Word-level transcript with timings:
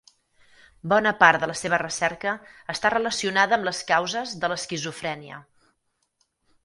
Bona 0.93 1.11
part 1.23 1.43
de 1.43 1.49
la 1.51 1.57
seva 1.59 1.79
recerca 1.81 2.33
està 2.75 2.91
relacionada 2.95 3.57
amb 3.59 3.69
les 3.71 3.83
causes 3.93 4.35
de 4.45 4.51
l'esquizofrènia. 4.55 5.39